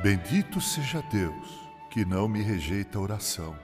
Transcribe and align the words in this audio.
Bendito 0.00 0.60
seja 0.60 1.02
Deus, 1.10 1.68
que 1.90 2.04
não 2.04 2.28
me 2.28 2.40
rejeita 2.40 2.98
a 2.98 3.00
oração. 3.00 3.58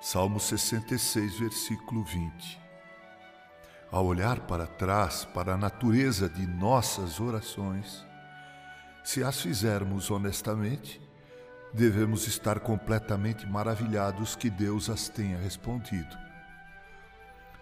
Salmo 0.00 0.40
66, 0.40 1.40
versículo 1.40 2.02
20. 2.02 2.58
Ao 3.90 4.06
olhar 4.06 4.40
para 4.40 4.66
trás, 4.66 5.26
para 5.26 5.52
a 5.52 5.56
natureza 5.58 6.26
de 6.26 6.46
nossas 6.46 7.20
orações, 7.20 8.02
se 9.04 9.22
as 9.22 9.42
fizermos 9.42 10.10
honestamente, 10.10 11.02
devemos 11.74 12.26
estar 12.26 12.60
completamente 12.60 13.46
maravilhados 13.46 14.34
que 14.34 14.48
Deus 14.48 14.88
as 14.88 15.10
tenha 15.10 15.36
respondido. 15.36 16.16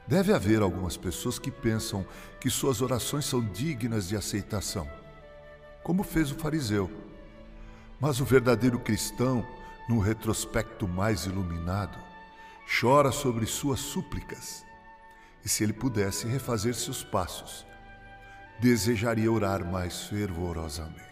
Deve 0.06 0.33
haver 0.33 0.62
algumas 0.62 0.97
pessoas 0.97 1.41
que 1.41 1.50
pensam 1.50 2.06
que 2.41 2.50
suas 2.50 2.80
orações 2.80 3.25
são 3.25 3.45
dignas 3.45 4.06
de 4.06 4.16
aceitação, 4.16 4.88
como 5.83 6.05
fez 6.05 6.30
o 6.30 6.36
fariseu 6.36 7.16
mas 8.00 8.20
o 8.20 8.24
verdadeiro 8.24 8.78
cristão, 8.78 9.46
num 9.88 9.98
retrospecto 9.98 10.86
mais 10.86 11.24
iluminado, 11.24 11.98
chora 12.80 13.10
sobre 13.10 13.46
suas 13.46 13.80
súplicas. 13.80 14.64
E 15.45 15.48
se 15.48 15.62
ele 15.62 15.72
pudesse 15.72 16.27
refazer 16.27 16.74
seus 16.74 17.05
passos, 17.05 17.64
desejaria 18.60 19.30
orar 19.30 19.64
mais 19.64 20.02
fervorosamente. 20.05 21.06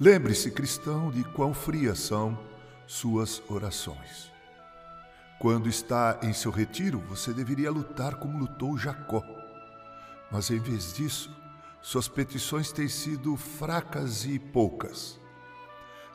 Lembre-se, 0.00 0.50
cristão, 0.50 1.10
de 1.10 1.22
quão 1.22 1.54
frias 1.54 1.98
são 2.00 2.38
suas 2.86 3.42
orações. 3.48 4.32
Quando 5.38 5.68
está 5.68 6.18
em 6.22 6.32
seu 6.32 6.50
retiro, 6.50 6.98
você 7.00 7.32
deveria 7.32 7.70
lutar 7.70 8.16
como 8.16 8.38
lutou 8.38 8.78
Jacó. 8.78 9.22
Mas 10.30 10.50
em 10.50 10.58
vez 10.58 10.94
disso, 10.94 11.30
suas 11.82 12.06
petições 12.06 12.70
têm 12.70 12.88
sido 12.88 13.36
fracas 13.36 14.24
e 14.24 14.38
poucas, 14.38 15.20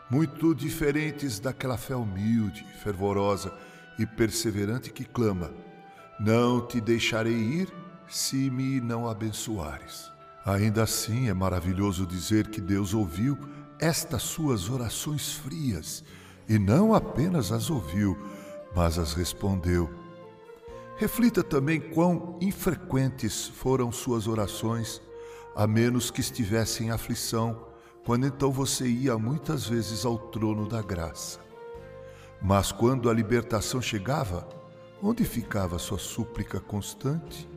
muito 0.09 0.55
diferentes 0.55 1.39
daquela 1.39 1.77
fé 1.77 1.93
humilde, 1.93 2.65
fervorosa 2.81 3.53
e 3.99 4.05
perseverante 4.05 4.91
que 4.91 5.03
clama: 5.03 5.51
Não 6.17 6.65
te 6.65 6.79
deixarei 6.79 7.35
ir 7.35 7.73
se 8.07 8.49
me 8.49 8.79
não 8.79 9.09
abençoares. 9.09 10.09
Ainda 10.45 10.83
assim, 10.83 11.27
é 11.27 11.33
maravilhoso 11.33 12.05
dizer 12.05 12.47
que 12.47 12.61
Deus 12.61 12.93
ouviu 12.93 13.37
estas 13.77 14.23
suas 14.23 14.69
orações 14.69 15.33
frias 15.33 16.05
e 16.47 16.57
não 16.57 16.93
apenas 16.93 17.51
as 17.51 17.69
ouviu, 17.69 18.17
mas 18.73 18.97
as 18.97 19.13
respondeu. 19.13 19.93
Reflita 20.95 21.43
também 21.43 21.81
quão 21.81 22.37
infrequentes 22.39 23.45
foram 23.47 23.91
suas 23.91 24.25
orações 24.25 25.01
a 25.57 25.65
menos 25.65 26.11
que 26.11 26.21
estivesse 26.21 26.83
em 26.83 26.91
aflição, 26.91 27.65
quando 28.05 28.27
então 28.27 28.51
você 28.51 28.87
ia 28.87 29.17
muitas 29.17 29.65
vezes 29.65 30.05
ao 30.05 30.15
trono 30.15 30.67
da 30.69 30.83
graça. 30.83 31.39
Mas 32.39 32.71
quando 32.71 33.09
a 33.09 33.13
libertação 33.13 33.81
chegava, 33.81 34.47
onde 35.01 35.25
ficava 35.25 35.79
sua 35.79 35.97
súplica 35.97 36.59
constante? 36.59 37.49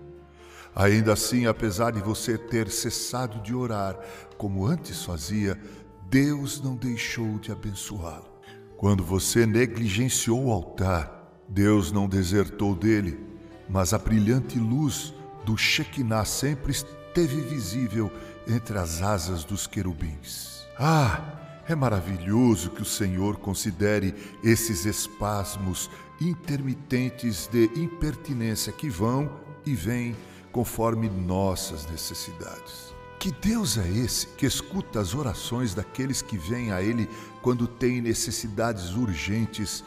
Ainda 0.75 1.13
assim, 1.13 1.45
apesar 1.45 1.91
de 1.91 2.01
você 2.01 2.39
ter 2.39 2.71
cessado 2.71 3.39
de 3.43 3.55
orar 3.55 3.99
como 4.39 4.65
antes 4.65 5.05
fazia, 5.05 5.61
Deus 6.09 6.59
não 6.59 6.77
deixou 6.77 7.39
de 7.39 7.53
abençoá-lo. 7.53 8.31
Quando 8.79 9.05
você 9.05 9.45
negligenciou 9.45 10.47
o 10.47 10.53
altar, 10.53 11.35
Deus 11.47 11.93
não 11.93 12.09
desertou 12.09 12.75
dele, 12.75 13.21
mas 13.69 13.93
a 13.93 13.99
brilhante 13.99 14.59
luz 14.59 15.13
do 15.51 15.59
Shekinah 15.59 16.25
sempre 16.25 16.73
teve 17.13 17.41
visível 17.41 18.09
entre 18.47 18.79
as 18.79 19.03
asas 19.03 19.43
dos 19.43 19.67
querubins. 19.67 20.65
Ah, 20.79 21.61
é 21.67 21.75
maravilhoso 21.75 22.71
que 22.71 22.83
o 22.83 22.85
Senhor 22.85 23.37
considere 23.37 24.15
esses 24.45 24.85
espasmos 24.85 25.91
intermitentes 26.21 27.49
de 27.49 27.65
impertinência 27.75 28.73
que 28.73 28.89
vão 28.89 29.41
e 29.67 29.75
vêm 29.75 30.17
conforme 30.53 31.11
nossas 31.11 31.85
necessidades. 31.91 32.95
Que 33.19 33.33
Deus 33.33 33.77
é 33.77 33.89
esse 33.89 34.29
que 34.29 34.47
escuta 34.47 35.01
as 35.01 35.17
orações 35.17 35.75
daqueles 35.75 36.23
que 36.23 36.39
vêm 36.39 36.71
a 36.71 36.81
Ele 36.81 37.09
quando 37.43 37.67
têm 37.67 38.01
necessidades 38.01 38.95
urgentes, 38.95 39.83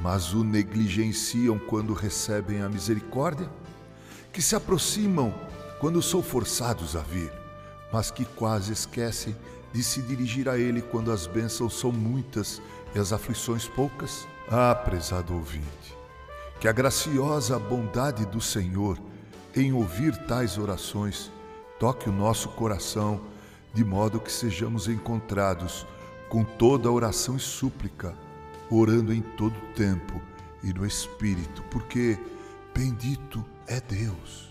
mas 0.00 0.32
o 0.32 0.44
negligenciam 0.44 1.58
quando 1.58 1.92
recebem 1.92 2.62
a 2.62 2.68
misericórdia? 2.68 3.50
Que 4.32 4.42
se 4.42 4.54
aproximam 4.54 5.34
quando 5.80 6.02
são 6.02 6.22
forçados 6.22 6.96
a 6.96 7.00
vir, 7.00 7.32
mas 7.92 8.10
que 8.10 8.24
quase 8.24 8.72
esquecem 8.72 9.36
de 9.72 9.82
se 9.82 10.02
dirigir 10.02 10.48
a 10.48 10.58
Ele 10.58 10.82
quando 10.82 11.12
as 11.12 11.26
bênçãos 11.26 11.78
são 11.78 11.92
muitas 11.92 12.60
e 12.94 12.98
as 12.98 13.12
aflições 13.12 13.68
poucas? 13.68 14.26
Ah, 14.50 14.74
prezado 14.74 15.34
ouvinte, 15.34 15.96
que 16.60 16.68
a 16.68 16.72
graciosa 16.72 17.58
bondade 17.58 18.24
do 18.26 18.40
Senhor 18.40 18.98
em 19.54 19.72
ouvir 19.72 20.16
tais 20.26 20.56
orações 20.56 21.30
toque 21.78 22.08
o 22.08 22.12
nosso 22.12 22.48
coração 22.50 23.20
de 23.74 23.84
modo 23.84 24.20
que 24.20 24.32
sejamos 24.32 24.88
encontrados 24.88 25.86
com 26.28 26.44
toda 26.44 26.90
oração 26.90 27.36
e 27.36 27.40
súplica, 27.40 28.14
orando 28.70 29.12
em 29.12 29.20
todo 29.20 29.54
tempo 29.74 30.20
e 30.62 30.72
no 30.72 30.86
Espírito, 30.86 31.62
porque 31.70 32.18
bendito 32.74 33.44
é 33.68 33.80
Deus 33.80 34.48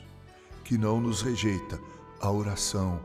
que 0.64 0.78
não 0.78 1.02
nos 1.02 1.22
rejeita 1.22 1.80
a 2.22 2.32
oração, 2.32 3.00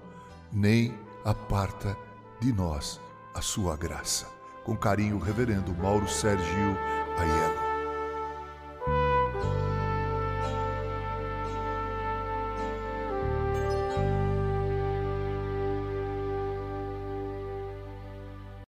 nem 0.52 0.94
aparta 1.24 1.96
de 2.40 2.52
nós 2.52 3.00
a 3.34 3.40
sua 3.40 3.76
graça. 3.76 4.26
Com 4.64 4.76
carinho, 4.76 5.18
Reverendo 5.18 5.74
Mauro 5.74 6.08
Sérgio 6.08 6.76
Aiello. 7.18 7.61